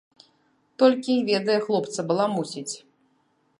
Толькі 0.83 1.11
й 1.17 1.27
ведае 1.29 1.59
хлопца 1.67 1.99
баламуціць. 2.13 2.73